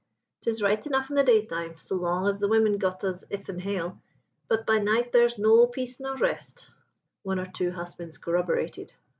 'Tis 0.41 0.63
right 0.63 0.87
enough 0.87 1.11
in 1.11 1.15
the 1.15 1.23
daytime, 1.23 1.75
so 1.77 1.93
long 1.95 2.27
as 2.27 2.39
the 2.39 2.47
women 2.47 2.79
got 2.79 3.03
us 3.03 3.23
'ithin 3.29 3.59
hail, 3.59 4.01
but 4.47 4.65
by 4.65 4.79
night 4.79 5.11
there's 5.11 5.37
no 5.37 5.67
peace 5.67 5.99
nor 5.99 6.15
rest.' 6.17 6.71
"One 7.21 7.39
or 7.39 7.45
two 7.45 7.69
husbands 7.69 8.17
corroborated. 8.17 8.93